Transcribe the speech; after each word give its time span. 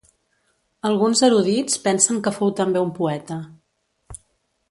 Alguns 0.89 1.21
erudits 1.27 1.77
pensen 1.83 2.23
que 2.27 2.33
fou 2.39 2.51
també 2.61 2.83
un 2.87 2.91
poeta. 3.01 3.39